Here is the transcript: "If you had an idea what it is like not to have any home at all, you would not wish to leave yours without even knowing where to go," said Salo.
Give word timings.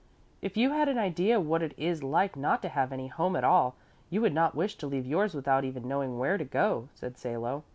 "If 0.41 0.57
you 0.57 0.71
had 0.71 0.89
an 0.89 0.97
idea 0.97 1.39
what 1.39 1.61
it 1.61 1.75
is 1.77 2.01
like 2.01 2.35
not 2.35 2.63
to 2.63 2.69
have 2.69 2.91
any 2.91 3.05
home 3.05 3.35
at 3.35 3.43
all, 3.43 3.75
you 4.09 4.19
would 4.21 4.33
not 4.33 4.55
wish 4.55 4.73
to 4.77 4.87
leave 4.87 5.05
yours 5.05 5.35
without 5.35 5.63
even 5.63 5.87
knowing 5.87 6.17
where 6.17 6.39
to 6.39 6.43
go," 6.43 6.89
said 6.95 7.19
Salo. 7.19 7.63